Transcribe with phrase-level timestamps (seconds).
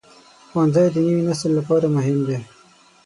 [0.49, 2.39] ښوونځی د نوي نسل لپاره مهم دی.